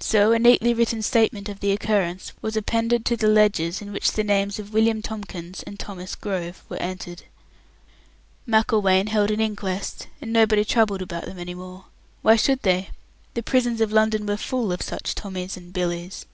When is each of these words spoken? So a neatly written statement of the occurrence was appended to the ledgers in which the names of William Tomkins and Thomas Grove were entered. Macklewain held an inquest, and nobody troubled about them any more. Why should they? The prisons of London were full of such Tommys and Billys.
So 0.00 0.32
a 0.32 0.38
neatly 0.38 0.74
written 0.74 1.00
statement 1.00 1.48
of 1.48 1.60
the 1.60 1.72
occurrence 1.72 2.32
was 2.42 2.54
appended 2.54 3.06
to 3.06 3.16
the 3.16 3.28
ledgers 3.28 3.80
in 3.80 3.92
which 3.92 4.12
the 4.12 4.22
names 4.22 4.58
of 4.58 4.74
William 4.74 5.00
Tomkins 5.00 5.62
and 5.62 5.80
Thomas 5.80 6.14
Grove 6.14 6.62
were 6.68 6.76
entered. 6.82 7.22
Macklewain 8.46 9.06
held 9.06 9.30
an 9.30 9.40
inquest, 9.40 10.06
and 10.20 10.34
nobody 10.34 10.66
troubled 10.66 11.00
about 11.00 11.24
them 11.24 11.38
any 11.38 11.54
more. 11.54 11.86
Why 12.20 12.36
should 12.36 12.60
they? 12.60 12.90
The 13.32 13.42
prisons 13.42 13.80
of 13.80 13.90
London 13.90 14.26
were 14.26 14.36
full 14.36 14.70
of 14.70 14.82
such 14.82 15.14
Tommys 15.14 15.56
and 15.56 15.72
Billys. 15.72 16.26